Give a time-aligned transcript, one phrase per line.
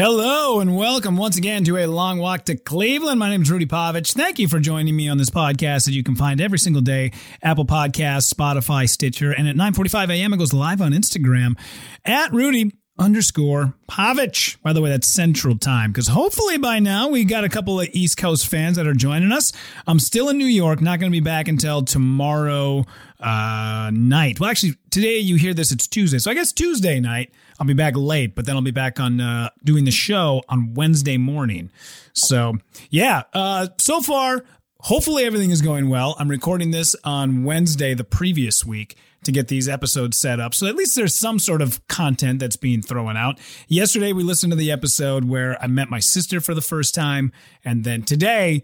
[0.00, 3.18] Hello and welcome once again to a long walk to Cleveland.
[3.18, 4.12] My name is Rudy Pavich.
[4.12, 7.10] Thank you for joining me on this podcast that you can find every single day,
[7.42, 10.32] Apple Podcasts, Spotify, Stitcher, and at 9:45 a.m.
[10.32, 11.58] it goes live on Instagram
[12.04, 14.62] at Rudy underscore Pavich.
[14.62, 17.88] By the way, that's Central Time because hopefully by now we got a couple of
[17.92, 19.52] East Coast fans that are joining us.
[19.84, 22.84] I'm still in New York, not going to be back until tomorrow
[23.20, 24.40] uh, night.
[24.40, 27.32] Well, actually, today you hear this, it's Tuesday, so I guess Tuesday night.
[27.58, 30.74] I'll be back late, but then I'll be back on uh, doing the show on
[30.74, 31.70] Wednesday morning.
[32.12, 32.54] So
[32.90, 34.44] yeah, uh, so far,
[34.80, 36.14] hopefully everything is going well.
[36.18, 40.54] I'm recording this on Wednesday, the previous week, to get these episodes set up.
[40.54, 43.40] So at least there's some sort of content that's being thrown out.
[43.66, 47.32] Yesterday we listened to the episode where I met my sister for the first time,
[47.64, 48.62] and then today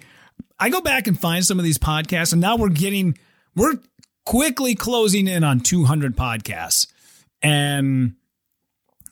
[0.61, 3.19] I go back and find some of these podcasts, and now we're getting
[3.57, 3.79] we're
[4.25, 6.87] quickly closing in on 200 podcasts,
[7.43, 8.15] and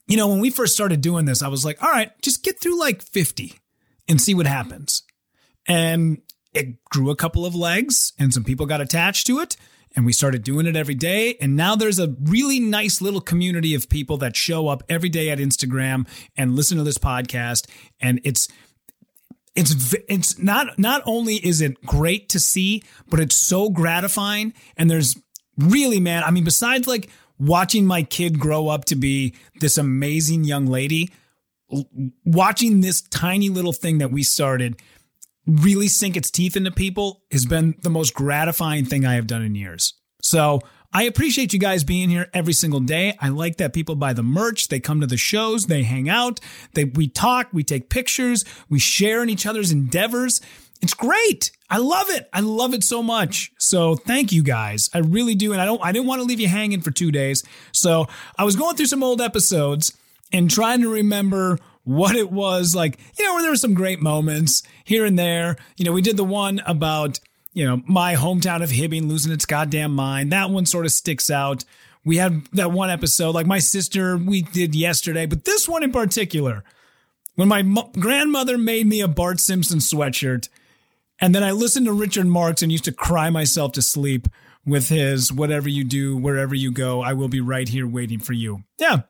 [0.07, 2.61] you know, when we first started doing this, I was like, all right, just get
[2.61, 3.55] through like 50
[4.09, 5.05] and see what happens.
[5.67, 6.21] And
[6.53, 9.57] it grew a couple of legs and some people got attached to it
[9.95, 11.37] and we started doing it every day.
[11.41, 15.31] And now there's a really nice little community of people that show up every day
[15.31, 17.69] at Instagram and listen to this podcast.
[18.01, 18.49] And it's,
[19.55, 24.55] it's it's not not only is it great to see, but it's so gratifying.
[24.77, 25.17] And there's
[25.59, 30.45] really, man, I mean, besides like watching my kid grow up to be this amazing
[30.45, 31.11] young lady,
[32.25, 34.81] watching this tiny little thing that we started
[35.47, 39.43] really sink its teeth into people has been the most gratifying thing I have done
[39.43, 39.95] in years.
[40.23, 40.61] So
[40.93, 43.17] I appreciate you guys being here every single day.
[43.19, 46.39] I like that people buy the merch, they come to the shows, they hang out,
[46.75, 50.41] they we talk, we take pictures, we share in each other's endeavors.
[50.83, 51.53] It's great.
[51.71, 52.29] I love it.
[52.33, 53.53] I love it so much.
[53.57, 54.91] So thank you guys.
[54.93, 55.53] I really do.
[55.53, 57.45] And I don't, I didn't want to leave you hanging for two days.
[57.71, 59.97] So I was going through some old episodes
[60.33, 64.01] and trying to remember what it was like, you know, where there were some great
[64.01, 65.57] moments here and there.
[65.77, 67.21] You know, we did the one about,
[67.53, 70.33] you know, my hometown of Hibbing losing its goddamn mind.
[70.33, 71.65] That one sort of sticks out.
[72.05, 75.93] We had that one episode, like my sister, we did yesterday, but this one in
[75.93, 76.65] particular,
[77.37, 77.63] when my
[77.99, 80.49] grandmother made me a Bart Simpson sweatshirt
[81.23, 84.27] and then I listened to Richard Marx and used to cry myself to sleep
[84.67, 88.33] with his whatever you do, wherever you go, I will be right here waiting for
[88.33, 88.65] you.
[88.77, 89.03] Yeah.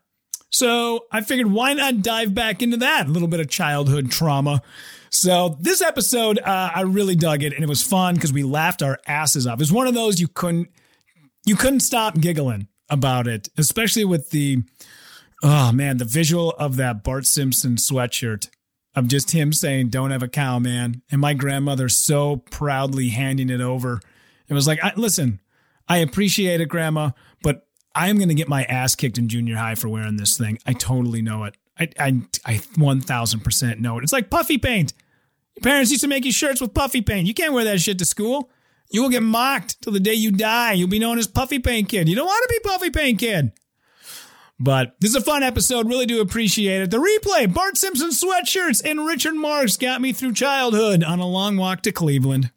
[0.53, 3.07] So I figured why not dive back into that?
[3.07, 4.63] A little bit of childhood trauma.
[5.11, 8.83] So this episode, uh, I really dug it and it was fun because we laughed
[8.83, 9.55] our asses off.
[9.55, 10.69] It was one of those you couldn't,
[11.45, 14.63] you couldn't stop giggling about it, especially with the,
[15.43, 18.49] oh man, the visual of that Bart Simpson sweatshirt
[18.95, 21.03] of just him saying, Don't have a cow, man.
[21.11, 24.01] And my grandmother so proudly handing it over.
[24.49, 25.41] It was like, I, Listen,
[25.89, 27.11] I appreciate it, Grandma,
[27.95, 30.59] I'm going to get my ass kicked in junior high for wearing this thing.
[30.67, 31.57] I totally know it.
[31.79, 34.03] I, I, I 1000% know it.
[34.03, 34.93] It's like puffy paint.
[35.57, 37.27] Your parents used to make you shirts with puffy paint.
[37.27, 38.51] You can't wear that shit to school.
[38.91, 40.73] You will get mocked till the day you die.
[40.73, 42.11] You'll be known as Puffy Paint Kid.
[42.11, 43.53] You don't want to be Puffy Paint Kid.
[44.61, 45.89] But this is a fun episode.
[45.89, 46.91] Really do appreciate it.
[46.91, 51.57] The replay, Bart Simpson sweatshirts, and Richard Marx got me through childhood on a long
[51.57, 52.51] walk to Cleveland.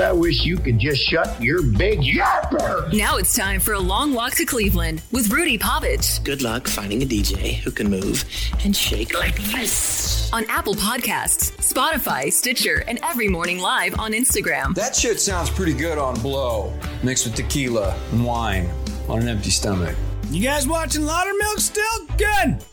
[0.00, 2.92] I wish you could just shut your big yapper.
[2.92, 6.22] Now it's time for a long walk to Cleveland with Rudy Pavich.
[6.24, 8.24] Good luck finding a DJ who can move
[8.64, 10.32] and shake like this.
[10.32, 14.74] On Apple Podcasts, Spotify, Stitcher, and every morning live on Instagram.
[14.74, 18.68] That shit sounds pretty good on blow, mixed with tequila and wine
[19.08, 19.94] on an empty stomach.
[20.30, 22.06] You guys watching Loudermilk still?
[22.18, 22.64] Good.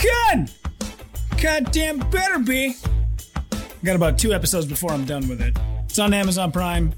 [0.00, 0.50] Good.
[1.42, 2.76] Goddamn better be.
[3.82, 5.56] Got about two episodes before I'm done with it.
[5.96, 6.92] It's on Amazon Prime.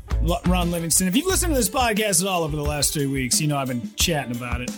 [0.46, 1.06] Ron Livingston.
[1.06, 3.56] If you've listened to this podcast at all over the last three weeks, you know
[3.56, 4.72] I've been chatting about it.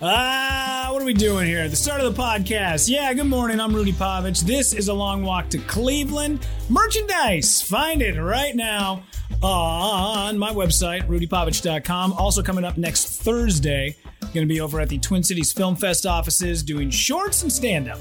[0.00, 1.68] Ah, uh, what are we doing here?
[1.68, 2.88] The start of the podcast.
[2.88, 3.60] Yeah, good morning.
[3.60, 4.40] I'm Rudy Pavich.
[4.40, 6.46] This is a long walk to Cleveland.
[6.70, 7.60] Merchandise.
[7.60, 9.02] Find it right now
[9.42, 12.14] on my website, rudypavich.com.
[12.14, 13.94] Also coming up next Thursday,
[14.32, 17.90] going to be over at the Twin Cities Film Fest offices doing shorts and stand
[17.90, 17.98] up.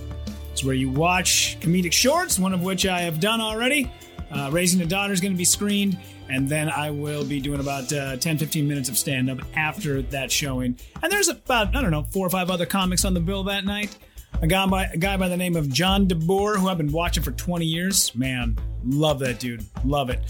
[0.53, 3.91] It's where you watch comedic shorts, one of which I have done already.
[4.31, 5.97] Uh, Raising a Daughter is going to be screened,
[6.29, 10.02] and then I will be doing about uh, 10 15 minutes of stand up after
[10.03, 10.78] that showing.
[11.02, 13.66] And there's about, I don't know, four or five other comics on the bill that
[13.66, 13.97] night.
[14.41, 17.23] A guy by, a guy by the name of John DeBoer, who I've been watching
[17.23, 18.16] for 20 years.
[18.16, 19.66] Man, love that dude.
[19.84, 20.22] Love it.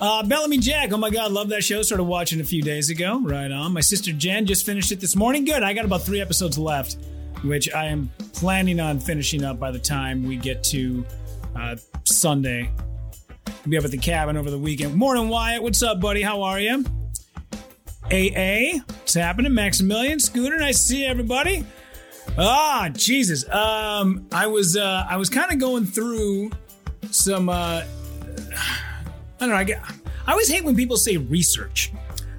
[0.00, 1.82] Uh, Bellamy Jack, oh my God, love that show.
[1.82, 3.20] Started watching a few days ago.
[3.22, 3.72] Right on.
[3.74, 5.44] My sister Jen just finished it this morning.
[5.44, 5.62] Good.
[5.62, 6.96] I got about three episodes left,
[7.42, 11.04] which I am planning on finishing up by the time we get to
[11.54, 12.70] uh, Sunday.
[13.68, 14.94] Be up at the cabin over the weekend.
[14.94, 15.62] Morning, Wyatt.
[15.62, 16.22] What's up, buddy?
[16.22, 16.84] How are you?
[18.10, 19.52] AA, what's happening?
[19.52, 21.66] Maximilian, Scooter, nice to see everybody.
[22.38, 23.48] Ah, Jesus.
[23.50, 26.50] Um, I was uh, I was kind of going through
[27.10, 27.48] some.
[27.48, 28.76] Uh, I
[29.40, 29.54] don't know.
[29.56, 29.82] I get.
[30.26, 31.92] I always hate when people say research.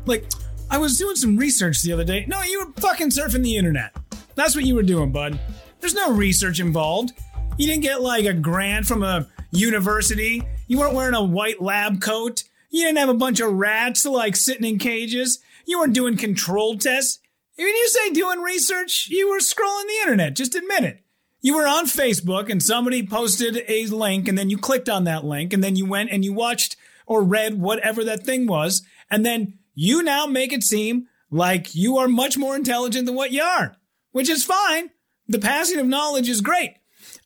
[0.06, 0.25] Like,
[0.71, 2.25] I was doing some research the other day.
[2.27, 3.95] No, you were fucking surfing the internet.
[4.35, 5.39] That's what you were doing, bud.
[5.79, 7.13] There's no research involved.
[7.57, 10.44] You didn't get like a grant from a university.
[10.69, 12.44] You weren't wearing a white lab coat.
[12.69, 15.39] You didn't have a bunch of rats like sitting in cages.
[15.66, 17.18] You weren't doing control tests.
[17.57, 20.36] When you say doing research, you were scrolling the internet.
[20.36, 21.04] Just admit it.
[21.42, 25.25] You were on Facebook and somebody posted a link and then you clicked on that
[25.25, 26.77] link and then you went and you watched
[27.07, 28.83] or read whatever that thing was.
[29.10, 33.31] And then you now make it seem like you are much more intelligent than what
[33.31, 33.75] you are,
[34.12, 34.92] which is fine.
[35.27, 36.75] The passing of knowledge is great.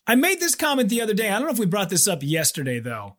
[0.07, 1.29] I made this comment the other day.
[1.29, 3.17] I don't know if we brought this up yesterday though.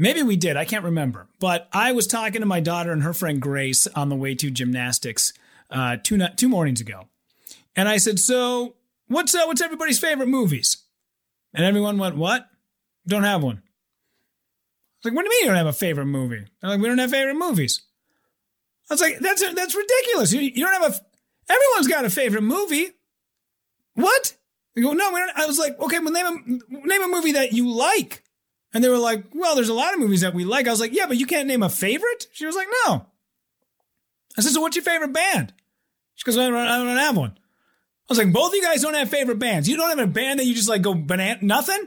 [0.00, 0.56] Maybe we did.
[0.56, 1.28] I can't remember.
[1.40, 4.50] But I was talking to my daughter and her friend Grace on the way to
[4.50, 5.34] gymnastics
[5.68, 7.08] uh, two two mornings ago,
[7.76, 8.76] and I said, "So
[9.08, 10.78] what's uh, what's everybody's favorite movies?"
[11.52, 12.48] And everyone went, "What?
[13.06, 13.60] Don't have one." I
[15.04, 16.88] was like, "What do you mean you don't have a favorite movie?" They're like, "We
[16.88, 17.82] don't have favorite movies."
[18.88, 20.32] I was like, "That's that's ridiculous.
[20.32, 21.52] You, you don't have a.
[21.52, 22.88] Everyone's got a favorite movie.
[23.96, 24.34] What?"
[24.74, 27.32] They go, "No, we don't." I was like, "Okay, well, name a name a movie
[27.32, 28.24] that you like."
[28.72, 30.68] And they were like, well, there's a lot of movies that we like.
[30.68, 32.26] I was like, yeah, but you can't name a favorite?
[32.32, 33.06] She was like, no.
[34.38, 35.52] I said, so what's your favorite band?
[36.14, 37.30] She goes, I don't, I don't have one.
[37.30, 39.68] I was like, both of you guys don't have favorite bands.
[39.68, 41.84] You don't have a band that you just like go banana, nothing?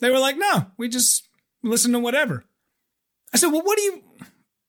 [0.00, 1.28] They were like, no, we just
[1.62, 2.44] listen to whatever.
[3.32, 4.02] I said, well, what do you,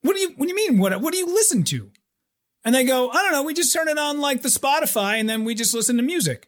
[0.01, 0.77] what do you, what do you mean?
[0.77, 1.91] What, what do you listen to?
[2.63, 3.43] And they go, I don't know.
[3.43, 6.47] We just turn it on like the Spotify and then we just listen to music.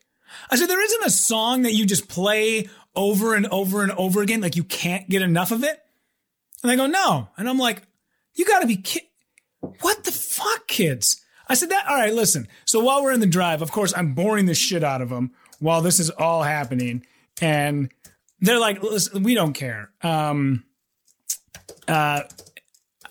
[0.49, 4.21] I said, there isn't a song that you just play over and over and over
[4.21, 4.41] again.
[4.41, 5.81] Like you can't get enough of it.
[6.61, 7.29] And they go, no.
[7.37, 7.83] And I'm like,
[8.33, 9.03] you gotta be kid.
[9.81, 11.23] What the fuck, kids?
[11.47, 11.87] I said that.
[11.87, 12.47] All right, listen.
[12.65, 15.31] So while we're in the drive, of course, I'm boring the shit out of them
[15.59, 17.05] while this is all happening.
[17.39, 17.91] And
[18.41, 19.91] they're like, listen, we don't care.
[20.01, 20.63] Um,
[21.87, 22.23] uh,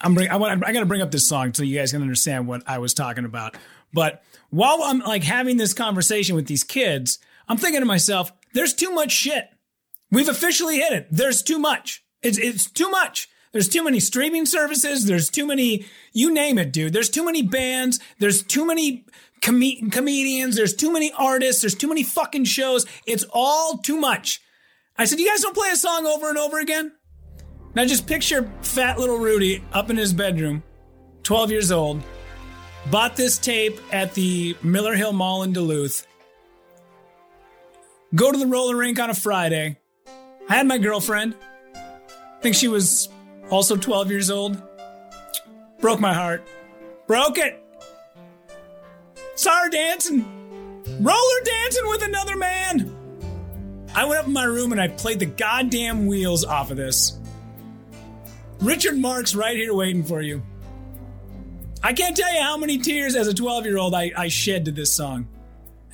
[0.00, 2.02] I'm bring, I want, I got to bring up this song so you guys can
[2.02, 3.56] understand what I was talking about.
[3.92, 7.18] But while I'm like having this conversation with these kids,
[7.48, 9.48] I'm thinking to myself, there's too much shit.
[10.10, 11.08] We've officially hit it.
[11.10, 12.04] There's too much.
[12.22, 13.28] It's, it's too much.
[13.52, 15.06] There's too many streaming services.
[15.06, 16.92] There's too many, you name it, dude.
[16.92, 17.98] There's too many bands.
[18.18, 19.06] There's too many
[19.42, 20.56] com- comedians.
[20.56, 21.62] There's too many artists.
[21.62, 22.84] There's too many fucking shows.
[23.06, 24.40] It's all too much.
[24.98, 26.92] I said, you guys don't play a song over and over again?
[27.74, 30.62] Now just picture fat little Rudy up in his bedroom,
[31.24, 32.02] 12 years old,
[32.90, 36.06] bought this tape at the Miller Hill Mall in Duluth,
[38.14, 39.78] go to the roller rink on a Friday.
[40.48, 41.34] I had my girlfriend.
[41.74, 43.08] I think she was
[43.50, 44.60] also 12 years old.
[45.80, 46.46] Broke my heart.
[47.06, 47.62] Broke it.
[49.34, 50.24] Saw her dancing.
[51.00, 52.92] Roller dancing with another man.
[53.94, 57.18] I went up in my room and I played the goddamn wheels off of this.
[58.60, 60.42] Richard Marx right here waiting for you.
[61.82, 64.64] I can't tell you how many tears as a 12 year old I, I shed
[64.66, 65.28] to this song.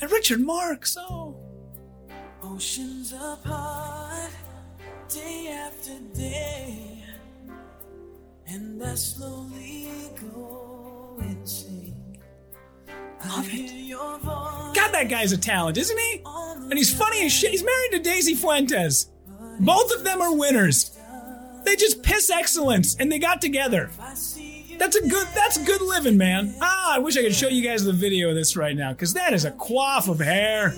[0.00, 1.37] And Richard Marx, oh.
[2.43, 3.91] Oceans apart,
[5.14, 7.04] day after day,
[8.46, 9.88] and I slowly
[10.20, 12.18] go insane.
[13.24, 13.98] I hear.
[14.74, 16.22] God, that guy's a talent, isn't he?
[16.24, 17.50] And he's funny as shit.
[17.50, 19.10] He's married to Daisy Fuentes.
[19.60, 20.98] Both of them are winners.
[21.64, 23.90] They just piss excellence, and they got together.
[23.98, 25.26] That's a good.
[25.34, 26.54] That's good living, man.
[26.60, 29.12] Ah, I wish I could show you guys the video of this right now, because
[29.14, 30.74] that is a quaff of hair.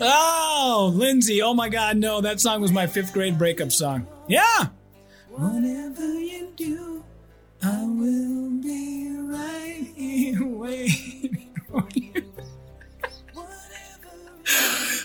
[0.00, 1.42] Oh, Lindsay.
[1.42, 4.06] Oh my God, no, that song was my fifth grade breakup song.
[4.28, 4.68] Yeah.
[5.30, 7.04] Whatever you do,
[7.62, 12.12] I will be right here waiting for you.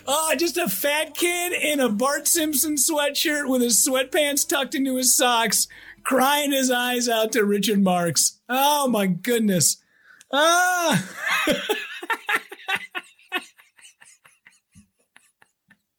[0.05, 4.97] Oh, just a fat kid in a Bart Simpson sweatshirt with his sweatpants tucked into
[4.97, 5.67] his socks,
[6.03, 8.39] crying his eyes out to Richard Marx.
[8.49, 9.77] Oh my goodness.
[10.31, 11.07] Ah.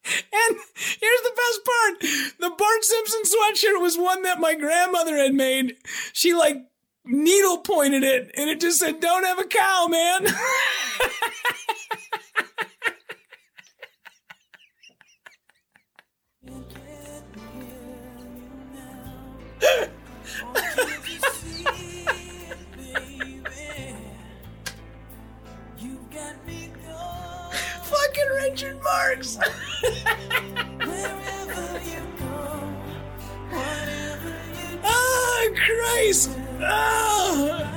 [0.05, 1.99] And here's the best part.
[2.39, 5.77] The Bart Simpson sweatshirt was one that my grandmother had made.
[6.13, 6.57] She like
[7.05, 10.27] needle pointed it and it just said, don't have a cow, man.
[28.49, 29.37] Richard Marx.
[30.77, 32.25] wherever you go,
[33.49, 36.29] whatever you oh, Christ.
[36.61, 37.71] Oh.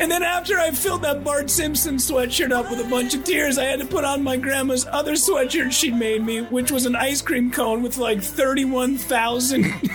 [0.00, 3.58] And then after I filled that Bart Simpson sweatshirt up with a bunch of tears,
[3.58, 6.96] I had to put on my grandma's other sweatshirt she'd made me, which was an
[6.96, 9.64] ice cream cone with like 31,000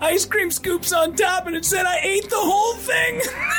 [0.00, 3.20] ice cream scoops on top, and it said I ate the whole thing.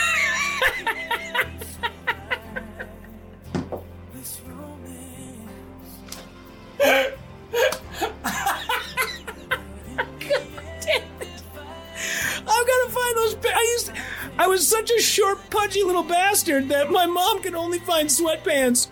[16.59, 18.87] that my mom could only find sweatpants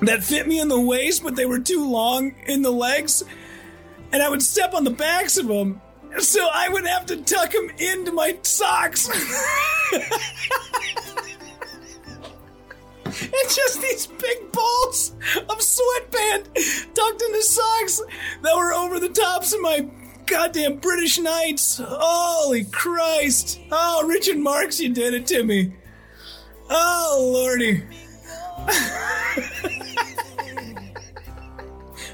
[0.00, 3.22] that fit me in the waist, but they were too long in the legs,
[4.12, 5.80] and I would step on the backs of them.
[6.18, 9.08] So I would have to tuck them into my socks.
[13.16, 15.12] It's just these big balls
[15.48, 16.48] of sweatband
[16.94, 18.00] tucked into socks
[18.42, 19.86] that were over the tops of my
[20.26, 21.80] goddamn British Knights.
[21.84, 23.60] Holy Christ.
[23.70, 25.72] Oh, Richard Marx, you did it to me.
[26.70, 27.82] Oh, Lordy.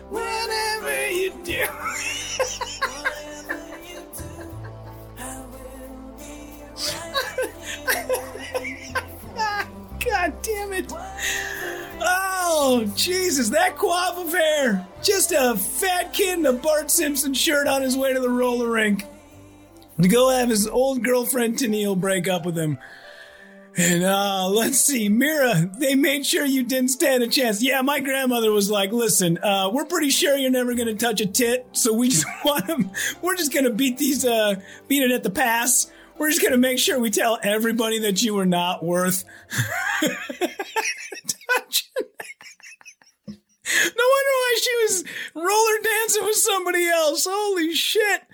[0.09, 1.67] Whatever you do.
[2.81, 4.25] Whatever you do,
[5.19, 6.25] I will be
[10.05, 10.93] God damn it.
[12.03, 14.87] Oh, Jesus, that coif of hair.
[15.03, 18.69] Just a fat kid in a Bart Simpson shirt on his way to the roller
[18.71, 19.05] rink
[20.01, 22.79] to go have his old girlfriend Tennille break up with him.
[23.83, 27.63] And uh, let's see, Mira, they made sure you didn't stand a chance.
[27.63, 31.23] Yeah, my grandmother was like, listen, uh, we're pretty sure you're never going to touch
[31.23, 32.91] a tit, so we just want them,
[33.23, 34.57] we're just going to beat these, uh,
[34.87, 35.91] beat it at the pass.
[36.19, 39.25] We're just going to make sure we tell everybody that you were not worth
[40.03, 40.19] touching.
[43.27, 47.27] No wonder why she was roller dancing with somebody else.
[47.29, 48.25] Holy shit.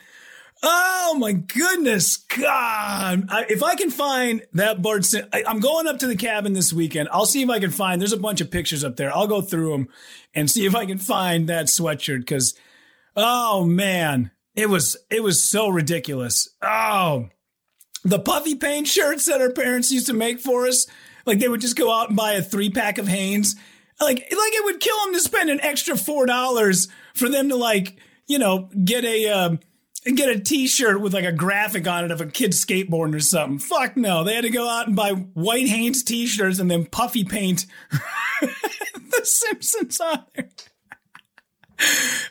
[0.62, 3.26] Oh my goodness, God!
[3.28, 6.54] I, if I can find that Bart, Sim- I, I'm going up to the cabin
[6.54, 7.08] this weekend.
[7.12, 8.00] I'll see if I can find.
[8.00, 9.14] There's a bunch of pictures up there.
[9.14, 9.88] I'll go through them
[10.34, 12.20] and see if I can find that sweatshirt.
[12.20, 12.54] Because,
[13.14, 16.48] oh man, it was it was so ridiculous.
[16.62, 17.28] Oh,
[18.02, 20.86] the puffy paint shirts that our parents used to make for us.
[21.26, 23.56] Like they would just go out and buy a three pack of Hanes.
[24.00, 27.56] Like like it would kill them to spend an extra four dollars for them to
[27.56, 29.28] like you know get a.
[29.28, 29.60] Um,
[30.06, 33.20] and get a t-shirt with like a graphic on it of a kid skateboarding or
[33.20, 33.58] something.
[33.58, 34.22] Fuck no.
[34.24, 37.66] They had to go out and buy white Hanes t-shirts and then puffy paint
[38.40, 40.48] the Simpsons on there.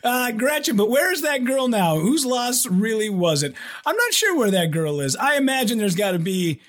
[0.02, 1.98] Uh, Gretchen, but where's that girl now?
[1.98, 3.54] Whose loss really was it?
[3.84, 5.14] I'm not sure where that girl is.
[5.14, 6.60] I imagine there's got to be,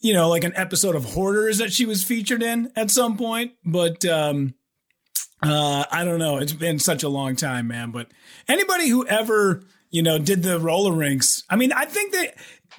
[0.00, 3.52] you know, like an episode of Hoarders that she was featured in at some point.
[3.64, 4.54] But um,
[5.42, 6.38] uh, I don't know.
[6.38, 7.90] It's been such a long time, man.
[7.90, 8.10] But
[8.48, 12.34] anybody who ever, you know, did the roller rinks, I mean, I think that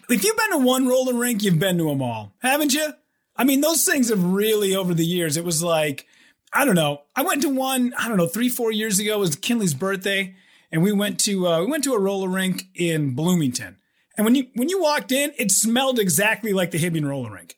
[0.10, 2.94] if you've been to one roller rink, you've been to them all, haven't you?
[3.36, 5.38] I mean, those things have really over the years.
[5.38, 6.06] It was like,
[6.52, 7.04] I don't know.
[7.16, 9.16] I went to one, I don't know, three, four years ago.
[9.16, 10.36] It was Kinley's birthday,
[10.72, 13.78] and we went to uh, we went to a roller rink in Bloomington.
[14.18, 17.56] And when you when you walked in, it smelled exactly like the Hibbing roller rink.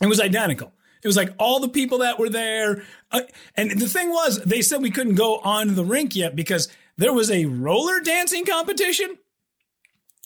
[0.00, 0.72] It was identical.
[1.02, 2.82] It was like all the people that were there.
[3.10, 3.22] Uh,
[3.56, 7.12] and the thing was, they said we couldn't go on the rink yet because there
[7.12, 9.16] was a roller dancing competition.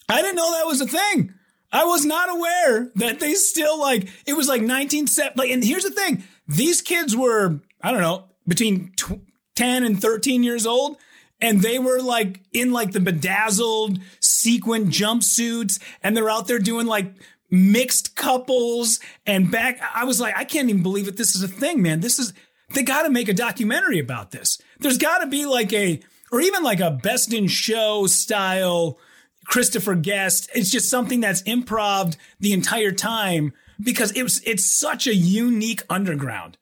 [0.08, 1.34] I didn't know that was a thing.
[1.70, 5.38] I was not aware that they still like it was like 1970.
[5.38, 9.20] Like, and here's the thing: these kids were I don't know between tw-
[9.54, 10.96] 10 and 13 years old,
[11.40, 16.86] and they were like in like the bedazzled sequin jumpsuits, and they're out there doing
[16.86, 17.14] like
[17.50, 19.80] mixed couples and back.
[19.94, 22.00] I was like, I can't even believe that this is a thing, man.
[22.00, 22.32] This is
[22.74, 24.58] they got to make a documentary about this.
[24.80, 26.00] There's got to be like a
[26.32, 28.98] or even like a best in show style
[29.46, 30.50] Christopher Guest.
[30.54, 35.82] It's just something that's improv the entire time because it was it's such a unique
[35.90, 36.56] underground.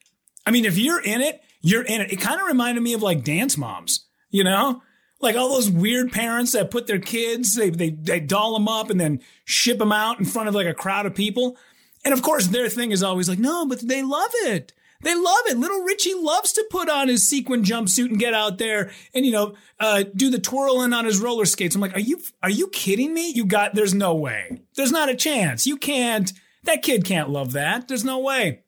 [0.44, 2.12] I mean, if you're in it, you're in it.
[2.12, 4.82] It kind of reminded me of like dance moms, you know?
[5.20, 8.88] Like all those weird parents that put their kids, they, they, they doll them up
[8.88, 11.58] and then ship them out in front of like a crowd of people.
[12.06, 14.72] And of course, their thing is always like, no, but they love it.
[15.02, 15.58] They love it.
[15.58, 19.32] Little Richie loves to put on his sequin jumpsuit and get out there and, you
[19.32, 21.74] know, uh, do the twirling on his roller skates.
[21.74, 23.30] I'm like, are you, are you kidding me?
[23.30, 24.60] You got, there's no way.
[24.74, 25.66] There's not a chance.
[25.66, 26.30] You can't,
[26.64, 27.88] that kid can't love that.
[27.88, 28.60] There's no way.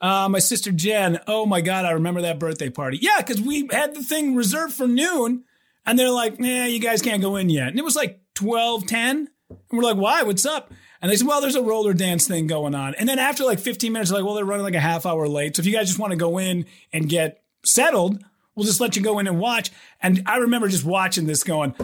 [0.00, 2.98] Uh, my sister Jen, oh my God, I remember that birthday party.
[3.00, 5.44] Yeah, because we had the thing reserved for noon
[5.86, 7.68] and they're like, nah, you guys can't go in yet.
[7.68, 9.28] And it was like 12, 10.
[9.48, 10.22] And we're like, why?
[10.22, 10.72] What's up?
[11.02, 12.94] And they said, well, there's a roller dance thing going on.
[12.94, 15.56] And then after like 15 minutes, like, well, they're running like a half hour late.
[15.56, 18.22] So if you guys just want to go in and get settled,
[18.54, 19.72] we'll just let you go in and watch.
[20.00, 21.74] And I remember just watching this going,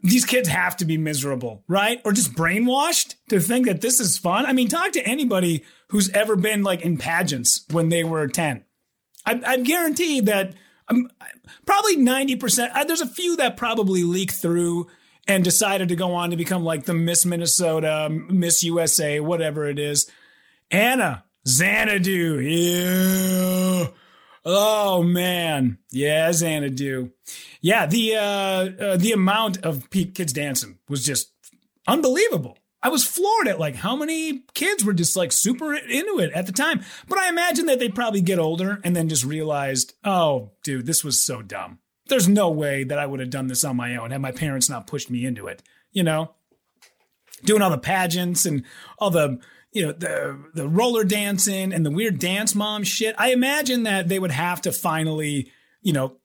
[0.00, 2.00] these kids have to be miserable, right?
[2.04, 4.46] Or just brainwashed to think that this is fun.
[4.46, 8.64] I mean, talk to anybody who's ever been like in pageants when they were 10.
[9.26, 10.54] I, I guarantee that
[10.86, 11.10] um,
[11.66, 14.86] probably 90%, uh, there's a few that probably leaked through
[15.28, 19.78] and decided to go on to become like the Miss Minnesota, Miss USA, whatever it
[19.78, 20.10] is.
[20.70, 22.40] Anna Xanadu.
[22.40, 23.88] Yeah.
[24.44, 25.78] Oh man.
[25.90, 27.10] Yeah, Xanadu.
[27.60, 31.32] Yeah, the uh, uh the amount of kids dancing was just
[31.86, 32.58] unbelievable.
[32.80, 36.46] I was floored at like how many kids were just like super into it at
[36.46, 36.82] the time.
[37.08, 41.02] But I imagine that they probably get older and then just realized, oh, dude, this
[41.02, 41.80] was so dumb.
[42.08, 44.68] There's no way that I would have done this on my own had my parents
[44.68, 45.62] not pushed me into it.
[45.92, 46.34] You know,
[47.44, 48.64] doing all the pageants and
[48.98, 49.38] all the
[49.72, 53.14] you know the the roller dancing and the weird dance mom shit.
[53.18, 56.16] I imagine that they would have to finally, you know,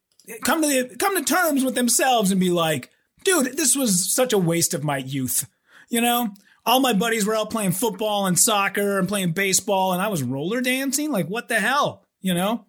[0.44, 2.90] come to the, come to terms with themselves and be like,
[3.24, 5.48] dude, this was such a waste of my youth.
[5.90, 6.34] You know,
[6.66, 10.24] all my buddies were out playing football and soccer and playing baseball, and I was
[10.24, 11.12] roller dancing.
[11.12, 12.06] Like, what the hell?
[12.22, 12.66] You know,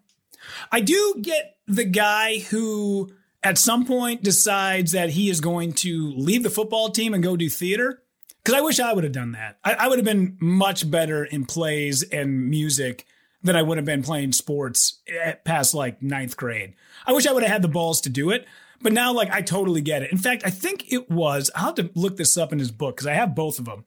[0.71, 3.11] I do get the guy who
[3.43, 7.37] at some point decides that he is going to leave the football team and go
[7.37, 8.01] do theater.
[8.43, 9.57] Because I wish I would have done that.
[9.63, 13.05] I, I would have been much better in plays and music
[13.41, 15.01] than I would have been playing sports
[15.45, 16.73] past like ninth grade.
[17.05, 18.47] I wish I would have had the balls to do it.
[18.81, 20.11] But now, like, I totally get it.
[20.11, 22.95] In fact, I think it was, I'll have to look this up in his book
[22.95, 23.85] because I have both of them.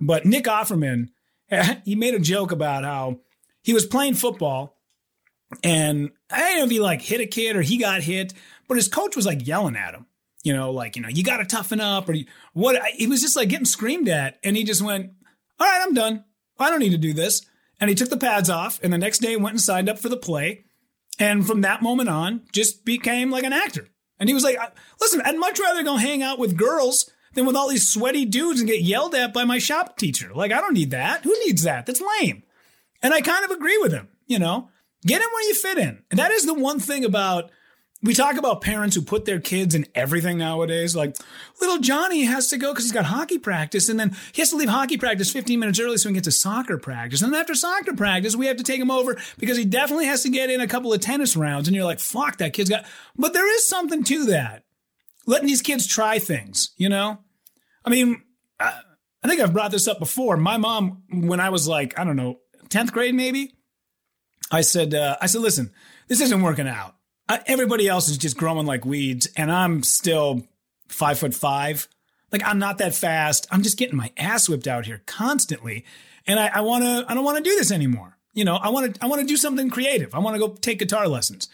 [0.00, 1.08] But Nick Offerman,
[1.84, 3.20] he made a joke about how
[3.62, 4.75] he was playing football
[5.62, 8.32] and I don't know if he like hit a kid or he got hit,
[8.68, 10.06] but his coach was like yelling at him,
[10.42, 12.16] you know, like, you know, you got to toughen up or
[12.52, 12.82] what.
[12.94, 14.38] He was just like getting screamed at.
[14.42, 15.12] And he just went,
[15.58, 16.24] all right, I'm done.
[16.58, 17.42] I don't need to do this.
[17.78, 20.08] And he took the pads off and the next day went and signed up for
[20.08, 20.64] the play.
[21.18, 23.88] And from that moment on, just became like an actor.
[24.18, 24.58] And he was like,
[25.00, 28.60] listen, I'd much rather go hang out with girls than with all these sweaty dudes
[28.60, 30.32] and get yelled at by my shop teacher.
[30.34, 31.22] Like, I don't need that.
[31.22, 31.86] Who needs that?
[31.86, 32.42] That's lame.
[33.02, 34.70] And I kind of agree with him, you know,
[35.06, 36.02] get in where you fit in.
[36.10, 37.50] And that is the one thing about,
[38.02, 40.94] we talk about parents who put their kids in everything nowadays.
[40.94, 41.16] Like
[41.60, 44.56] little Johnny has to go because he's got hockey practice and then he has to
[44.56, 47.22] leave hockey practice 15 minutes early so he can get to soccer practice.
[47.22, 50.22] And then after soccer practice, we have to take him over because he definitely has
[50.22, 51.68] to get in a couple of tennis rounds.
[51.68, 52.84] And you're like, fuck, that kid's got,
[53.16, 54.64] but there is something to that.
[55.26, 57.18] Letting these kids try things, you know?
[57.84, 58.22] I mean,
[58.60, 58.80] I,
[59.22, 60.36] I think I've brought this up before.
[60.36, 63.55] My mom, when I was like, I don't know, 10th grade maybe,
[64.50, 65.72] I said, uh, I said, listen,
[66.08, 66.94] this isn't working out.
[67.46, 70.46] Everybody else is just growing like weeds, and I'm still
[70.88, 71.88] five foot five.
[72.30, 73.48] Like I'm not that fast.
[73.50, 75.84] I'm just getting my ass whipped out here constantly,
[76.26, 77.04] and I, I want to.
[77.10, 78.16] I don't want to do this anymore.
[78.32, 79.02] You know, I want to.
[79.02, 80.14] I want to do something creative.
[80.14, 81.48] I want to go take guitar lessons.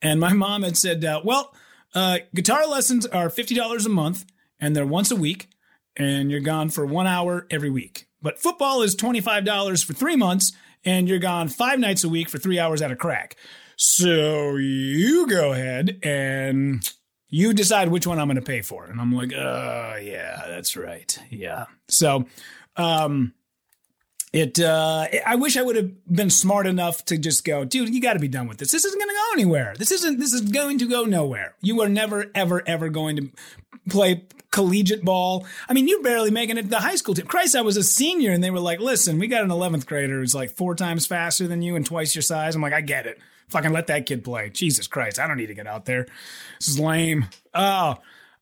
[0.00, 1.54] And my mom had said, uh, well,
[1.94, 4.24] uh, guitar lessons are fifty dollars a month,
[4.58, 5.50] and they're once a week,
[5.96, 8.06] and you're gone for one hour every week.
[8.22, 10.52] But football is twenty five dollars for three months,
[10.84, 13.36] and you're gone five nights a week for three hours at a crack.
[13.76, 16.88] So you go ahead and
[17.28, 18.84] you decide which one I'm going to pay for.
[18.84, 21.16] And I'm like, uh, yeah, that's right.
[21.30, 21.66] Yeah.
[21.88, 22.26] So,
[22.76, 23.32] um,
[24.32, 28.00] it, uh, I wish I would have been smart enough to just go, dude, you
[28.00, 28.70] got to be done with this.
[28.70, 29.74] This isn't going to go anywhere.
[29.76, 31.56] This isn't, this is going to go nowhere.
[31.60, 33.30] You are never, ever, ever going to
[33.88, 35.46] play collegiate ball.
[35.68, 37.26] I mean, you're barely making it to the high school team.
[37.26, 40.20] Christ, I was a senior and they were like, listen, we got an 11th grader
[40.20, 42.54] who's like four times faster than you and twice your size.
[42.54, 43.18] I'm like, I get it.
[43.48, 44.50] Fucking let that kid play.
[44.50, 45.18] Jesus Christ.
[45.18, 46.06] I don't need to get out there.
[46.58, 47.26] This is lame.
[47.52, 47.96] Oh,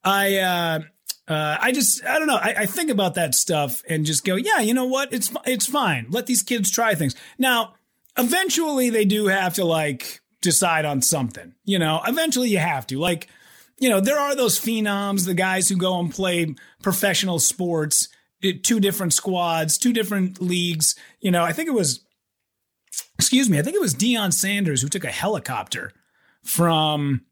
[0.05, 0.81] I, uh,
[1.29, 2.37] uh, I just, I don't know.
[2.37, 5.13] I, I think about that stuff and just go, yeah, you know what?
[5.13, 6.07] It's, it's fine.
[6.09, 7.15] Let these kids try things.
[7.39, 7.75] Now,
[8.17, 12.99] eventually they do have to like decide on something, you know, eventually you have to
[12.99, 13.29] like,
[13.79, 18.09] you know, there are those phenoms, the guys who go and play professional sports,
[18.43, 20.97] eh, two different squads, two different leagues.
[21.21, 22.01] You know, I think it was,
[23.19, 25.93] excuse me, I think it was Deion Sanders who took a helicopter
[26.43, 27.23] from,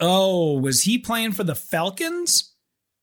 [0.00, 2.51] oh, was he playing for the Falcons?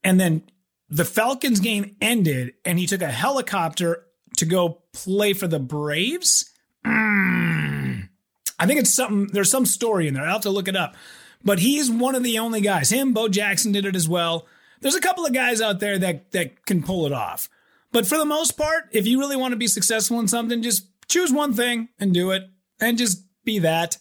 [0.04, 0.44] And then
[0.90, 4.06] the Falcons game ended and he took a helicopter
[4.38, 6.50] to go play for the Braves.
[6.86, 8.10] Mm.
[8.58, 10.24] I think it's something, there's some story in there.
[10.24, 10.96] I'll have to look it up.
[11.44, 12.90] But he's one of the only guys.
[12.90, 14.46] Him, Bo Jackson did it as well.
[14.82, 17.50] There's a couple of guys out there that, that can pull it off.
[17.92, 20.88] But for the most part, if you really want to be successful in something, just
[21.08, 22.44] choose one thing and do it
[22.80, 23.98] and just be that.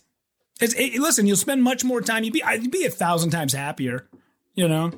[0.61, 2.24] It, listen, you'll spend much more time.
[2.24, 4.08] You'd be, I'd be a thousand times happier,
[4.54, 4.92] you know?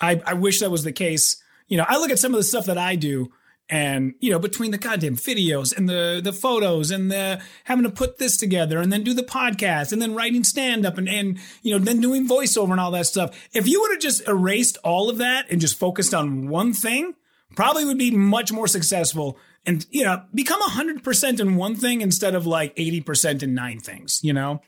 [0.00, 1.42] I, I wish that was the case.
[1.66, 3.30] You know, I look at some of the stuff that I do
[3.70, 7.90] And, you know, between the goddamn videos and the, the photos and the having to
[7.90, 11.38] put this together and then do the podcast and then writing stand up and, and,
[11.62, 13.48] you know, then doing voiceover and all that stuff.
[13.52, 17.14] If you would have just erased all of that and just focused on one thing,
[17.56, 22.34] probably would be much more successful and, you know, become 100% in one thing instead
[22.34, 24.62] of like 80% in nine things, you know?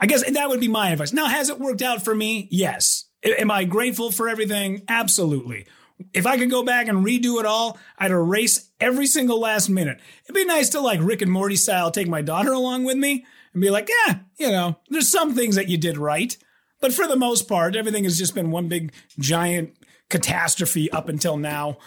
[0.00, 1.12] I guess that would be my advice.
[1.12, 2.48] Now, has it worked out for me?
[2.50, 3.05] Yes.
[3.26, 4.82] Am I grateful for everything?
[4.88, 5.66] Absolutely.
[6.12, 9.98] If I could go back and redo it all, I'd erase every single last minute.
[10.24, 13.24] It'd be nice to, like Rick and Morty style, take my daughter along with me
[13.52, 16.36] and be like, yeah, you know, there's some things that you did right.
[16.80, 19.74] But for the most part, everything has just been one big giant
[20.10, 21.78] catastrophe up until now.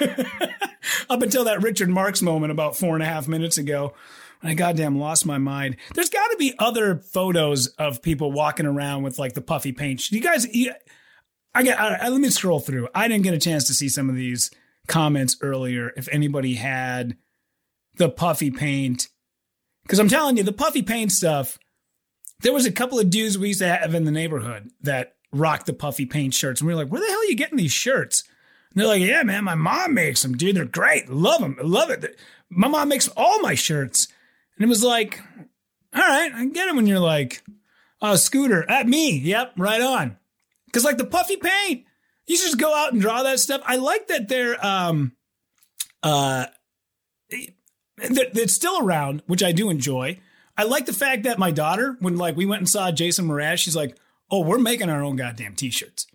[1.10, 3.94] up until that Richard Marx moment about four and a half minutes ago.
[4.42, 5.76] I goddamn lost my mind.
[5.94, 10.10] There's got to be other photos of people walking around with like the puffy paint.
[10.12, 10.72] You guys, you,
[11.54, 11.80] I get.
[11.80, 12.88] I- let me scroll through.
[12.94, 14.50] I didn't get a chance to see some of these
[14.86, 15.92] comments earlier.
[15.96, 17.16] If anybody had
[17.96, 19.08] the puffy paint,
[19.84, 21.58] because I'm telling you, the puffy paint stuff.
[22.42, 25.64] There was a couple of dudes we used to have in the neighborhood that rocked
[25.64, 27.72] the puffy paint shirts, and we were like, "Where the hell are you getting these
[27.72, 28.24] shirts?"
[28.70, 30.54] And they're like, "Yeah, man, my mom makes them, dude.
[30.56, 31.08] They're great.
[31.08, 31.56] Love them.
[31.62, 32.18] Love it.
[32.50, 34.08] My mom makes all my shirts."
[34.56, 35.20] And it was like,
[35.94, 37.42] "All right, I get it." When you're like,
[38.00, 40.16] "Oh, scooter at me, yep, right on."
[40.66, 41.84] Because like the puffy paint,
[42.26, 43.62] you just go out and draw that stuff.
[43.64, 45.12] I like that they're um
[46.02, 46.46] uh
[47.98, 50.18] that it's still around, which I do enjoy.
[50.56, 53.58] I like the fact that my daughter, when like we went and saw Jason Mraz,
[53.58, 53.96] she's like,
[54.30, 56.06] "Oh, we're making our own goddamn t-shirts."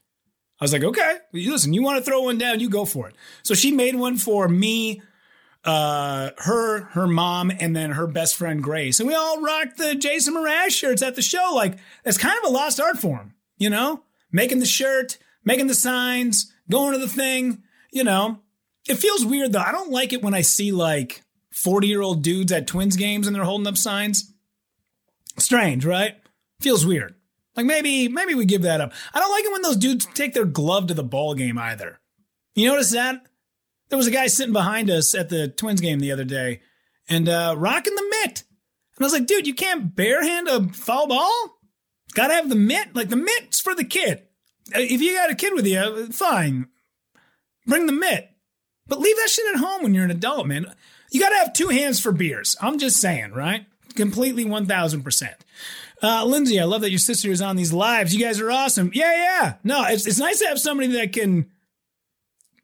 [0.60, 3.16] I was like, "Okay, listen, you want to throw one down, you go for it."
[3.44, 5.02] So she made one for me,
[5.64, 9.96] uh, her, her mom, and then her best friend Grace, and we all rocked the
[9.96, 11.52] Jason Mraz shirts at the show.
[11.54, 15.76] Like it's kind of a lost art form, you know, making the shirt, making the
[15.76, 18.40] signs, going to the thing, you know.
[18.90, 19.60] It feels weird though.
[19.60, 21.22] I don't like it when I see like
[21.52, 24.34] 40 year old dudes at Twins games and they're holding up signs.
[25.38, 26.16] Strange, right?
[26.60, 27.16] Feels weird.
[27.56, 28.94] Like maybe, maybe we give that up.
[29.14, 32.00] I don't like it when those dudes take their glove to the ball game either.
[32.56, 33.26] You notice that?
[33.92, 36.62] There was a guy sitting behind us at the Twins game the other day
[37.10, 38.44] and uh, rocking the mitt.
[38.96, 41.58] And I was like, dude, you can't barehand a foul ball?
[42.14, 42.96] Gotta have the mitt.
[42.96, 44.24] Like the mitt's for the kid.
[44.74, 46.70] Uh, If you got a kid with you, uh, fine.
[47.68, 48.30] Bring the mitt.
[48.88, 50.74] But leave that shit at home when you're an adult, man.
[51.12, 52.56] You got to have two hands for beers.
[52.62, 53.66] I'm just saying, right?
[53.96, 55.34] Completely 1000%.
[56.02, 58.16] Uh, Lindsay, I love that your sister is on these lives.
[58.16, 58.92] You guys are awesome.
[58.94, 59.54] Yeah, yeah.
[59.66, 61.51] No, it's, it's nice to have somebody that can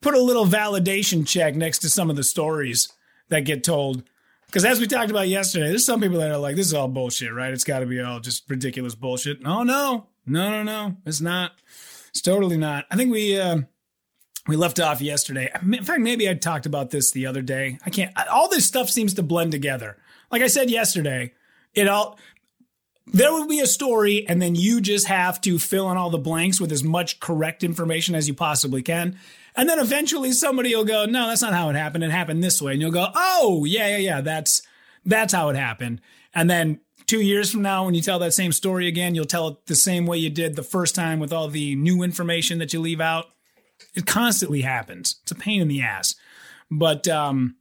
[0.01, 2.91] put a little validation check next to some of the stories
[3.29, 4.03] that get told.
[4.45, 6.87] Because as we talked about yesterday, there's some people that are like, this is all
[6.87, 7.53] bullshit, right?
[7.53, 9.41] It's got to be all just ridiculous bullshit.
[9.41, 10.95] No, no, no, no, no.
[11.05, 11.51] It's not.
[12.09, 12.85] It's totally not.
[12.89, 13.59] I think we, uh,
[14.47, 15.51] we left off yesterday.
[15.61, 17.77] In fact, maybe I talked about this the other day.
[17.85, 18.11] I can't.
[18.31, 19.97] All this stuff seems to blend together.
[20.31, 21.33] Like I said yesterday,
[21.73, 22.17] it all.
[23.09, 26.17] There will be a story, and then you just have to fill in all the
[26.17, 29.17] blanks with as much correct information as you possibly can.
[29.57, 32.03] And then eventually somebody will go, "No, that's not how it happened.
[32.03, 34.21] It happened this way." And you'll go, "Oh, yeah, yeah, yeah.
[34.21, 34.61] That's
[35.03, 35.99] that's how it happened."
[36.33, 39.47] And then two years from now, when you tell that same story again, you'll tell
[39.47, 42.71] it the same way you did the first time with all the new information that
[42.71, 43.25] you leave out.
[43.95, 45.15] It constantly happens.
[45.23, 46.15] It's a pain in the ass.
[46.69, 47.55] But um,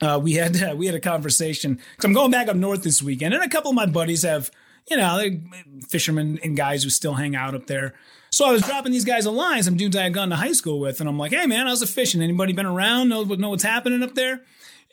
[0.00, 3.02] uh, we had uh, we had a conversation because I'm going back up north this
[3.02, 4.50] weekend, and a couple of my buddies have,
[4.90, 5.24] you know,
[5.88, 7.94] fishermen and guys who still hang out up there.
[8.30, 10.52] So I was dropping these guys a line, some dudes I had gone to high
[10.52, 12.22] school with, and I'm like, "Hey man, how's the fishing?
[12.22, 13.08] Anybody been around?
[13.08, 14.42] Know know what's happening up there?"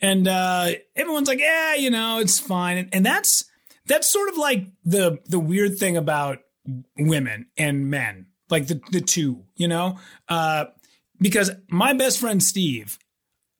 [0.01, 3.45] And uh, everyone's like, "Yeah, you know, it's fine." And, and that's
[3.85, 6.39] that's sort of like the the weird thing about
[6.97, 9.97] women and men, like the the two, you know,
[10.29, 10.65] uh,
[11.19, 12.97] because my best friend Steve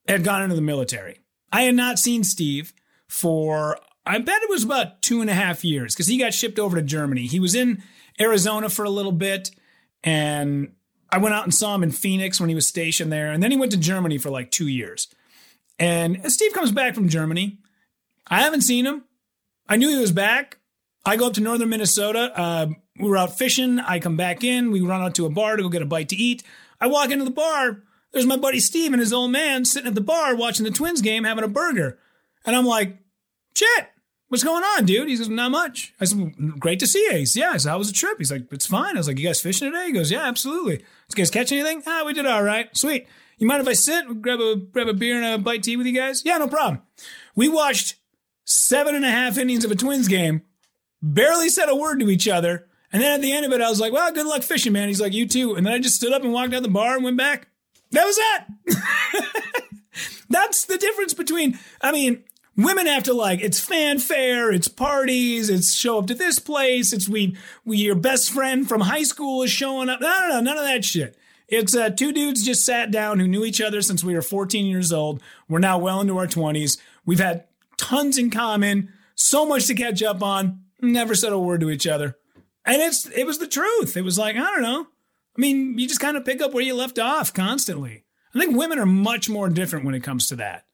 [0.07, 1.19] had gone into the military.
[1.51, 2.73] I had not seen Steve
[3.07, 6.59] for I bet it was about two and a half years because he got shipped
[6.59, 7.25] over to Germany.
[7.25, 7.83] He was in
[8.19, 9.51] Arizona for a little bit,
[10.03, 10.73] and
[11.11, 13.51] I went out and saw him in Phoenix when he was stationed there, and then
[13.51, 15.07] he went to Germany for like two years.
[15.79, 17.59] And Steve comes back from Germany.
[18.27, 19.03] I haven't seen him.
[19.67, 20.57] I knew he was back.
[21.05, 22.31] I go up to northern Minnesota.
[22.35, 22.67] Uh,
[22.99, 23.79] we were out fishing.
[23.79, 24.71] I come back in.
[24.71, 26.43] We run out to a bar to go get a bite to eat.
[26.79, 27.83] I walk into the bar.
[28.11, 31.01] There's my buddy Steve and his old man sitting at the bar watching the Twins
[31.01, 31.97] game, having a burger.
[32.45, 32.97] And I'm like,
[33.55, 33.87] shit,
[34.33, 35.09] what's going on, dude?
[35.09, 35.93] He says, not much.
[36.01, 37.17] I said, great to see you.
[37.17, 37.51] He says, yeah.
[37.51, 38.17] I said, how was the trip?
[38.17, 38.95] He's like, it's fine.
[38.95, 39.85] I was like, you guys fishing today?
[39.85, 40.79] He goes, yeah, absolutely.
[40.79, 41.83] You guys catch anything?
[41.85, 42.75] Ah, we did all right.
[42.75, 43.07] Sweet.
[43.37, 45.75] You mind if I sit, grab a grab a beer and a bite to eat
[45.75, 46.23] with you guys?
[46.25, 46.81] Yeah, no problem.
[47.35, 47.97] We watched
[48.43, 50.41] seven and a half innings of a Twins game,
[50.99, 52.65] barely said a word to each other.
[52.91, 54.87] And then at the end of it, I was like, well, good luck fishing, man.
[54.87, 55.53] He's like, you too.
[55.53, 57.49] And then I just stood up and walked out the bar and went back.
[57.91, 58.77] That was it.
[60.29, 62.23] That's the difference between, I mean,
[62.55, 67.09] women have to like, it's fanfare, it's parties, it's show up to this place, it's
[67.09, 67.35] we,
[67.65, 70.01] we, your best friend from high school is showing up.
[70.01, 71.17] No, no, no, none of that shit.
[71.47, 74.65] It's uh, two dudes just sat down who knew each other since we were 14
[74.65, 75.21] years old.
[75.47, 76.77] We're now well into our 20s.
[77.05, 77.45] We've had
[77.77, 80.61] tons in common, so much to catch up on.
[80.81, 82.17] Never said a word to each other.
[82.65, 83.97] And it's it was the truth.
[83.97, 84.87] It was like, I don't know.
[85.37, 88.03] I mean, you just kind of pick up where you left off constantly.
[88.33, 90.65] I think women are much more different when it comes to that.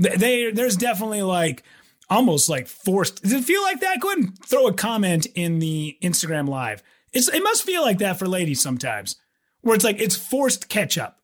[0.00, 1.62] They, there's definitely like
[2.08, 3.22] almost like forced.
[3.22, 4.00] Does it feel like that?
[4.00, 6.82] Go ahead and throw a comment in the Instagram live.
[7.12, 9.16] It's it must feel like that for ladies sometimes,
[9.60, 11.18] where it's like it's forced catch up.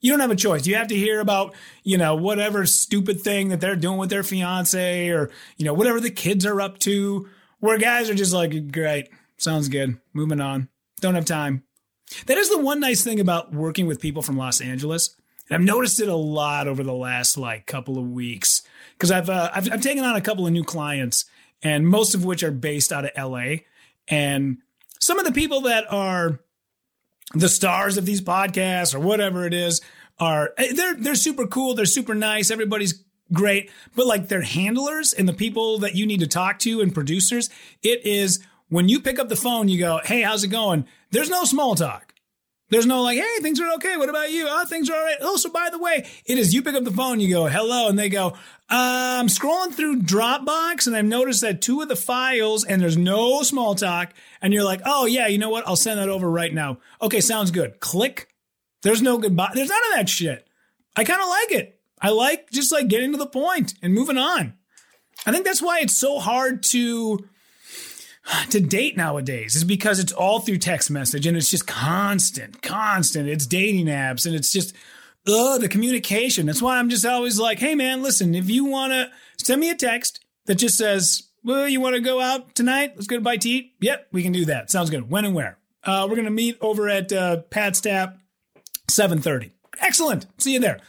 [0.00, 0.66] You don't have a choice.
[0.66, 4.22] You have to hear about, you know, whatever stupid thing that they're doing with their
[4.22, 7.28] fiance or, you know, whatever the kids are up to.
[7.60, 9.08] Where guys are just like, great,
[9.38, 10.68] sounds good, moving on.
[11.00, 11.64] Don't have time.
[12.26, 15.16] That is the one nice thing about working with people from Los Angeles.
[15.48, 19.30] And I've noticed it a lot over the last like couple of weeks because I've,
[19.30, 21.24] uh, I've I've taken on a couple of new clients,
[21.62, 23.56] and most of which are based out of LA.
[24.08, 24.58] And
[25.00, 26.40] some of the people that are
[27.34, 29.80] the stars of these podcasts or whatever it is
[30.18, 35.12] are eh, they're they're super cool, they're super nice, everybody's great, but like their handlers
[35.12, 37.50] and the people that you need to talk to and producers,
[37.82, 41.30] it is when you pick up the phone, you go, "Hey, how's it going?" There's
[41.30, 42.05] no small talk.
[42.68, 43.96] There's no like, "Hey, things are okay.
[43.96, 46.52] What about you?" "Oh, things are all right." "Oh, so by the way, it is
[46.52, 48.36] you pick up the phone, you go, "Hello," and they go, um,
[48.70, 53.42] "I'm scrolling through Dropbox and I've noticed that two of the files and there's no
[53.42, 55.66] small talk." And you're like, "Oh, yeah, you know what?
[55.66, 58.28] I'll send that over right now." "Okay, sounds good." Click.
[58.82, 59.52] There's no goodbye.
[59.54, 60.46] There's none of that shit.
[60.96, 61.80] I kind of like it.
[62.00, 64.54] I like just like getting to the point and moving on.
[65.24, 67.26] I think that's why it's so hard to
[68.50, 73.28] to date nowadays is because it's all through text message and it's just constant, constant.
[73.28, 74.74] It's dating apps and it's just
[75.26, 76.46] ugh, the communication.
[76.46, 79.70] That's why I'm just always like, hey man, listen, if you want to send me
[79.70, 82.92] a text that just says, well, you want to go out tonight?
[82.96, 83.74] Let's go to bite to eat.
[83.80, 84.70] Yep, we can do that.
[84.70, 85.08] Sounds good.
[85.08, 85.58] When and where?
[85.84, 88.18] Uh, we're gonna meet over at uh, Pat's Tap,
[88.88, 89.52] 7:30.
[89.80, 90.26] Excellent.
[90.38, 90.80] See you there.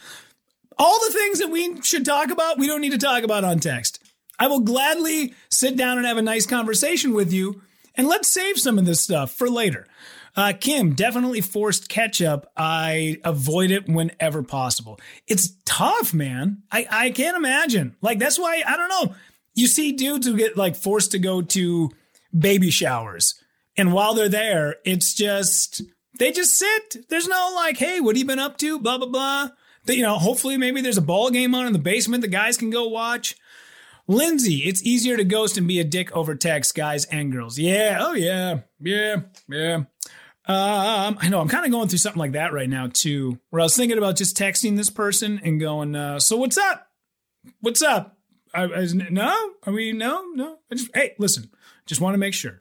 [0.76, 3.60] All the things that we should talk about, we don't need to talk about on
[3.60, 3.97] text.
[4.38, 7.62] I will gladly sit down and have a nice conversation with you,
[7.94, 9.86] and let's save some of this stuff for later.
[10.36, 12.52] Uh, Kim, definitely forced catch up.
[12.56, 15.00] I avoid it whenever possible.
[15.26, 16.62] It's tough, man.
[16.70, 17.96] I, I can't imagine.
[18.00, 19.16] Like, that's why, I don't know.
[19.54, 21.90] You see dudes who get like forced to go to
[22.38, 23.34] baby showers.
[23.76, 25.82] And while they're there, it's just,
[26.20, 27.08] they just sit.
[27.08, 28.78] There's no like, hey, what have you been up to?
[28.78, 29.48] Blah, blah, blah.
[29.86, 32.56] That, you know, hopefully maybe there's a ball game on in the basement the guys
[32.56, 33.34] can go watch.
[34.10, 37.58] Lindsay, it's easier to ghost and be a dick over text, guys and girls.
[37.58, 39.16] Yeah, oh yeah, yeah,
[39.48, 39.82] yeah.
[40.46, 43.60] Um, I know I'm kind of going through something like that right now too, where
[43.60, 46.88] I was thinking about just texting this person and going, uh, "So what's up?
[47.60, 48.16] What's up?
[48.54, 50.56] I, I, no, are we no, no?
[50.72, 51.50] I just hey, listen,
[51.84, 52.58] just want to make sure.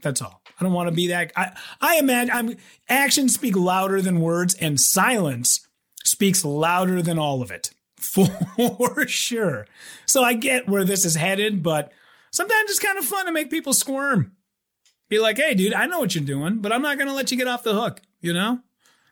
[0.00, 0.42] That's all.
[0.60, 1.32] I don't want to be that.
[1.34, 2.56] I I imagine I'm
[2.88, 5.66] actions speak louder than words, and silence
[6.04, 7.73] speaks louder than all of it
[8.04, 9.66] for sure.
[10.06, 11.92] So I get where this is headed, but
[12.30, 14.32] sometimes it's kind of fun to make people squirm.
[15.08, 17.30] Be like, hey, dude, I know what you're doing, but I'm not going to let
[17.30, 18.60] you get off the hook, you know?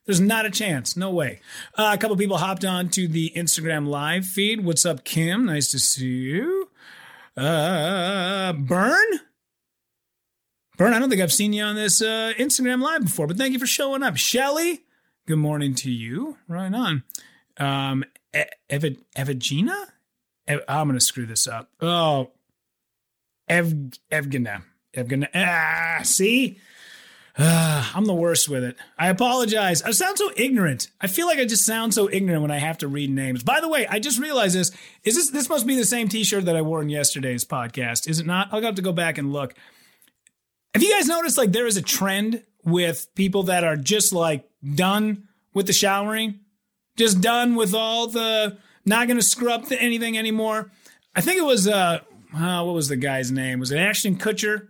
[0.07, 0.97] There's not a chance.
[0.97, 1.41] No way.
[1.77, 4.65] Uh, a couple people hopped on to the Instagram live feed.
[4.65, 5.47] What's up, Kim?
[5.47, 6.71] Nice to see you.
[7.37, 9.21] Uh, Burn?
[10.77, 13.53] Burn, I don't think I've seen you on this uh, Instagram live before, but thank
[13.53, 14.17] you for showing up.
[14.17, 14.81] Shelly,
[15.27, 16.39] good morning to you.
[16.49, 17.05] Right on.
[17.59, 18.97] Um, Ev-?
[19.17, 21.71] Ev- I'm going to screw this up.
[21.81, 22.31] Oh,
[23.49, 23.75] Ev
[24.11, 24.63] Evgena.
[24.95, 25.29] Evgena.
[25.35, 26.59] Ah, see?
[27.39, 28.77] Ah, I'm the worst with it.
[28.99, 29.83] I apologize.
[29.83, 30.89] I sound so ignorant.
[31.01, 33.43] I feel like I just sound so ignorant when I have to read names.
[33.43, 34.71] By the way, I just realized this.
[35.03, 38.21] Is this this must be the same t-shirt that I wore in yesterday's podcast, is
[38.21, 38.49] it not?
[38.53, 39.55] I'll have to go back and look.
[40.75, 44.49] Have you guys noticed like there is a trend with people that are just like
[44.75, 46.41] done with the showering?
[46.97, 50.71] Just done with all the not going to scrub anything anymore.
[51.15, 52.01] I think it was uh,
[52.35, 53.61] uh what was the guy's name?
[53.61, 54.69] Was it Ashton Kutcher?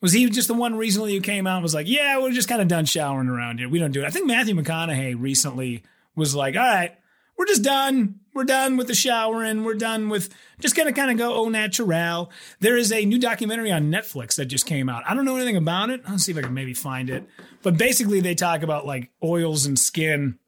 [0.00, 2.48] Was he just the one recently who came out and was like, "Yeah, we're just
[2.48, 3.68] kind of done showering around here.
[3.68, 5.84] We don't do it." I think Matthew McConaughey recently
[6.16, 6.92] was like, "All right,
[7.36, 8.16] we're just done.
[8.34, 9.62] We're done with the showering.
[9.62, 13.70] We're done with just gonna kind of go au natural." There is a new documentary
[13.70, 15.04] on Netflix that just came out.
[15.06, 16.02] I don't know anything about it.
[16.04, 17.24] I'll see if I can maybe find it.
[17.62, 20.40] But basically, they talk about like oils and skin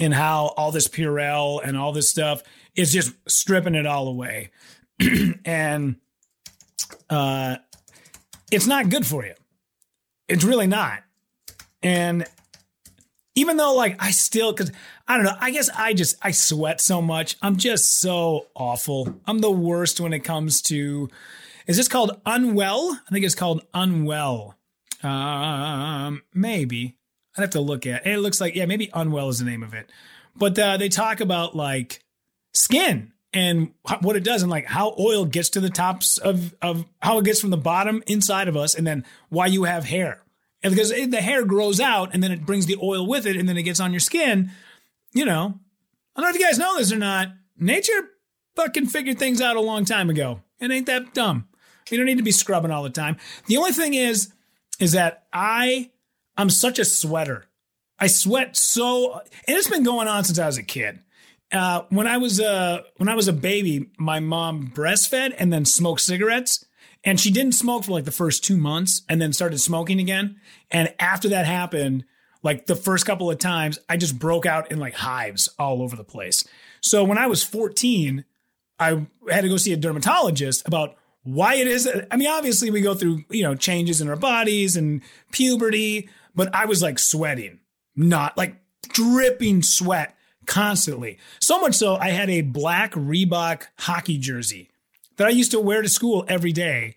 [0.00, 2.42] and how all this Purell and all this stuff
[2.74, 4.50] is just stripping it all away.
[5.44, 5.96] and
[7.10, 7.56] uh,
[8.50, 9.34] it's not good for you.
[10.28, 11.02] It's really not.
[11.82, 12.26] And
[13.34, 14.72] even though like I still because
[15.06, 15.36] I don't know.
[15.38, 17.36] I guess I just I sweat so much.
[17.42, 19.20] I'm just so awful.
[19.26, 21.10] I'm the worst when it comes to.
[21.66, 22.98] Is this called unwell?
[23.06, 24.56] I think it's called unwell.
[25.02, 26.96] Um, maybe
[27.36, 28.06] I'd have to look at.
[28.06, 28.12] It.
[28.12, 29.90] it looks like yeah, maybe unwell is the name of it.
[30.36, 32.02] But uh, they talk about like
[32.52, 36.84] skin and what it does and like how oil gets to the tops of of
[37.00, 40.22] how it gets from the bottom inside of us and then why you have hair.
[40.62, 43.46] And because the hair grows out and then it brings the oil with it and
[43.48, 44.50] then it gets on your skin,
[45.12, 45.58] you know.
[46.16, 47.28] I don't know if you guys know this or not.
[47.58, 48.08] Nature
[48.56, 50.40] fucking figured things out a long time ago.
[50.60, 51.48] It ain't that dumb.
[51.90, 53.16] You don't need to be scrubbing all the time.
[53.46, 54.32] The only thing is,
[54.80, 55.90] is that I,
[56.36, 57.46] I'm such a sweater.
[57.98, 61.00] I sweat so, and it's been going on since I was a kid.
[61.52, 65.64] Uh, when I was a when I was a baby, my mom breastfed and then
[65.64, 66.64] smoked cigarettes,
[67.04, 70.40] and she didn't smoke for like the first two months, and then started smoking again.
[70.70, 72.04] And after that happened,
[72.42, 75.94] like the first couple of times, I just broke out in like hives all over
[75.94, 76.44] the place.
[76.80, 78.24] So when I was 14,
[78.78, 81.88] I had to go see a dermatologist about why it is.
[82.10, 85.00] I mean, obviously we go through, you know, changes in our bodies and
[85.32, 87.60] puberty, but I was like sweating,
[87.96, 88.56] not like
[88.88, 90.16] dripping sweat
[90.46, 91.18] constantly.
[91.40, 94.70] So much so I had a black Reebok hockey jersey
[95.16, 96.96] that I used to wear to school every day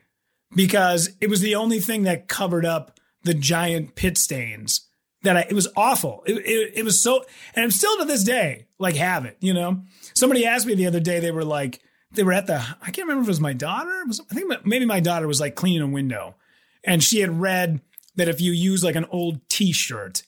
[0.56, 4.88] because it was the only thing that covered up the giant pit stains
[5.23, 6.23] that I, it was awful.
[6.26, 9.54] It, it, it was so, and I'm still to this day, like have it, you
[9.54, 12.91] know, somebody asked me the other day, they were like, they were at the, I
[12.91, 14.04] can't remember if it was my daughter.
[14.08, 16.36] Was, I think maybe my daughter was like cleaning a window
[16.84, 17.82] and she had read
[18.17, 20.23] that if you use like an old t-shirt,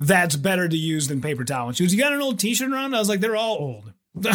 [0.00, 1.68] that's better to use than paper towel.
[1.68, 2.94] And she was, you got an old t-shirt around?
[2.94, 3.92] I was like, they're all old.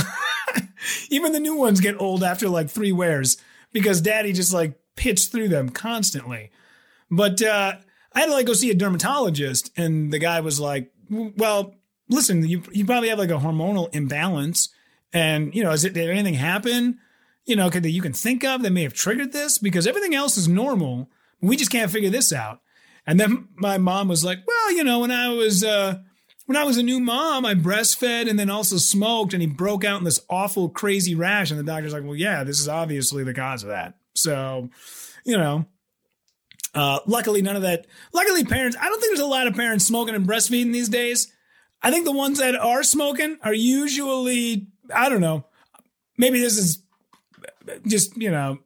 [1.10, 3.38] Even the new ones get old after like three wears
[3.74, 6.52] because daddy just like pitched through them constantly.
[7.10, 7.76] But uh,
[8.14, 11.76] I had to like go see a dermatologist, and the guy was like, "Well,
[12.10, 14.70] listen, you you probably have like a hormonal imbalance,
[15.14, 17.00] and you know, is it did anything happen?
[17.46, 19.58] You know, could that you can think of that may have triggered this?
[19.58, 21.10] Because everything else is normal,
[21.42, 22.62] we just can't figure this out."
[23.06, 26.00] And then my mom was like, "Well, you know, when I was uh,
[26.46, 29.84] when I was a new mom, I breastfed and then also smoked, and he broke
[29.84, 33.24] out in this awful, crazy rash." And the doctor's like, "Well, yeah, this is obviously
[33.24, 34.70] the cause of that." So,
[35.26, 35.66] you know,
[36.74, 37.88] uh, luckily, none of that.
[38.14, 38.78] Luckily, parents.
[38.80, 41.32] I don't think there's a lot of parents smoking and breastfeeding these days.
[41.82, 44.68] I think the ones that are smoking are usually.
[44.94, 45.46] I don't know.
[46.18, 46.84] Maybe this is
[47.88, 48.60] just you know.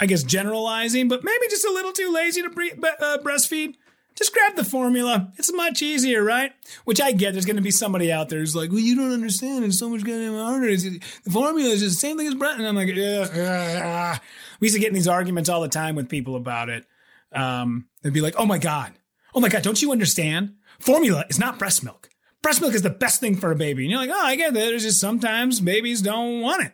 [0.00, 3.74] I guess generalizing, but maybe just a little too lazy to bre- uh, breastfeed.
[4.16, 5.32] Just grab the formula.
[5.38, 6.52] It's much easier, right?
[6.84, 7.32] Which I get.
[7.32, 9.64] There's going to be somebody out there who's like, "Well, you don't understand.
[9.64, 10.68] It's so much goddamn harder.
[10.68, 14.18] It's, the formula is just the same thing as breast." And I'm like, yeah.
[14.58, 16.84] We used to get in these arguments all the time with people about it.
[17.32, 18.92] Um, they'd be like, "Oh my god,
[19.34, 20.54] oh my god, don't you understand?
[20.80, 22.08] Formula is not breast milk.
[22.42, 24.54] Breast milk is the best thing for a baby." And you're like, "Oh, I get
[24.54, 24.60] that.
[24.60, 26.72] There's just sometimes babies don't want it.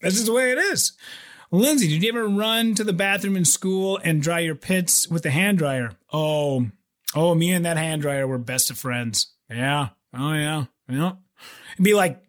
[0.00, 0.92] That's just the way it is."
[1.54, 5.22] Lindsay, did you ever run to the bathroom in school and dry your pits with
[5.22, 5.92] the hand dryer?
[6.10, 6.68] Oh,
[7.14, 9.34] oh, me and that hand dryer were best of friends.
[9.50, 9.90] Yeah.
[10.16, 10.64] Oh yeah.
[10.88, 11.12] Yeah.
[11.74, 12.22] It'd be like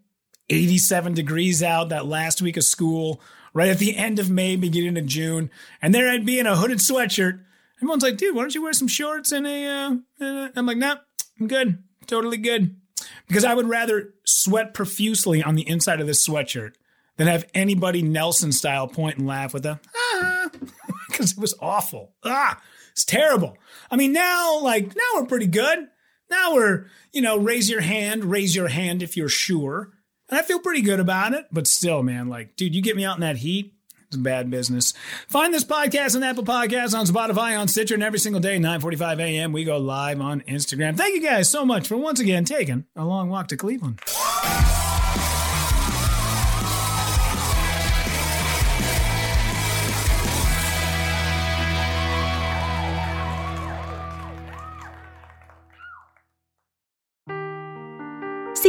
[0.49, 3.21] 87 degrees out that last week of school,
[3.53, 5.49] right at the end of May, beginning of June.
[5.81, 7.39] And there I'd be in a hooded sweatshirt.
[7.77, 10.77] Everyone's like, dude, why don't you wear some shorts and a, uh, uh, I'm like,
[10.77, 10.97] nah,
[11.39, 11.81] I'm good.
[12.07, 12.75] Totally good.
[13.29, 16.73] Because I would rather sweat profusely on the inside of this sweatshirt
[17.23, 20.49] than have anybody Nelson style point and laugh with ah,
[21.07, 22.13] because it was awful.
[22.23, 23.57] Ah, it's terrible.
[23.89, 25.88] I mean, now, like, now we're pretty good.
[26.29, 29.91] Now we're, you know, raise your hand, raise your hand if you're sure.
[30.29, 31.47] And I feel pretty good about it.
[31.51, 33.73] But still, man, like, dude, you get me out in that heat,
[34.07, 34.93] it's bad business.
[35.27, 39.19] Find this podcast on Apple Podcasts, on Spotify, on Stitcher, and every single day, 9.45
[39.19, 40.97] a.m., we go live on Instagram.
[40.97, 44.01] Thank you guys so much for once again taking a long walk to Cleveland.